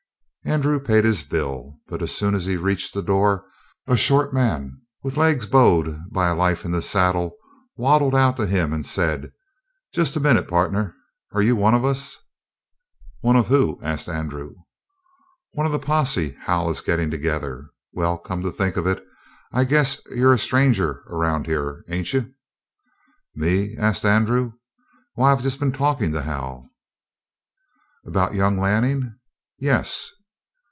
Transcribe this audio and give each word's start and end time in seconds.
Andrew 0.43 0.79
paid 0.79 1.05
his 1.05 1.21
bill, 1.21 1.77
but 1.87 2.01
as 2.01 2.19
he 2.45 2.57
reached 2.57 2.93
the 2.95 3.03
door 3.03 3.45
a 3.85 3.95
short 3.95 4.33
man 4.33 4.81
with 5.03 5.15
legs 5.15 5.45
bowed 5.45 6.09
by 6.11 6.29
a 6.29 6.35
life 6.35 6.65
in 6.65 6.71
the 6.71 6.81
saddle 6.81 7.37
waddled 7.77 8.15
out 8.15 8.37
to 8.37 8.47
him 8.47 8.73
and 8.73 8.83
said: 8.83 9.31
"Just 9.93 10.15
a 10.15 10.19
minute, 10.19 10.47
partner. 10.47 10.95
Are 11.31 11.43
you 11.43 11.55
one 11.55 11.75
of 11.75 11.85
us?" 11.85 12.17
"One 13.21 13.35
of 13.35 13.47
who?" 13.47 13.79
asked 13.83 14.09
Andrew. 14.09 14.55
"One 15.51 15.67
of 15.67 15.71
the 15.71 15.77
posse 15.79 16.35
Hal 16.47 16.71
is 16.71 16.81
getting 16.81 17.11
together? 17.11 17.69
Well, 17.93 18.17
come 18.17 18.41
to 18.41 18.51
think 18.51 18.77
of 18.77 18.87
it, 18.87 19.01
I 19.53 19.63
guess 19.63 20.01
you're 20.09 20.33
a 20.33 20.39
stranger 20.39 21.03
around 21.07 21.45
here, 21.45 21.85
ain't 21.87 22.13
you?" 22.13 22.33
"Me?" 23.35 23.77
asked 23.77 24.03
Andrew. 24.03 24.53
"Why, 25.13 25.31
I've 25.31 25.43
just 25.43 25.59
been 25.59 25.71
talking 25.71 26.11
to 26.13 26.23
Hal." 26.23 26.67
"About 28.03 28.33
young 28.33 28.59
Lanning?" 28.59 29.15
"Yes." 29.59 30.09